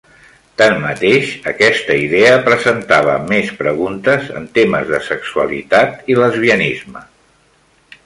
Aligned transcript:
Tanmateix, 0.59 1.33
aquesta 1.51 1.97
idea 2.05 2.31
presentava 2.47 3.19
més 3.33 3.53
preguntes 3.61 4.33
en 4.41 4.51
temes 4.59 4.91
de 4.95 5.05
sexualitat 5.13 6.13
i 6.15 6.19
lesbianisme. 6.25 7.09